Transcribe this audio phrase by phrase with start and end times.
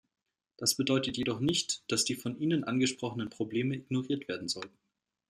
[0.57, 4.75] Das bedeutet jedoch nicht, dass die von Ihnen angesprochenen Probleme ignoriert werden sollten.